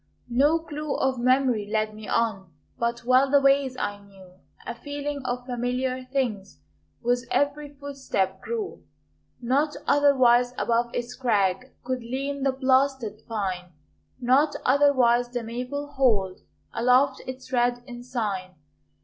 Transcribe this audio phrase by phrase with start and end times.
[0.31, 4.31] No clue of memory led me on, But well the ways I knew;
[4.65, 6.57] A feeling of familiar things
[7.03, 8.83] With every footstep grew.
[9.43, 13.73] Not otherwise above its crag Could lean the blasted pine;
[14.19, 16.41] Not otherwise the maple hold
[16.73, 18.55] Aloft its red ensign.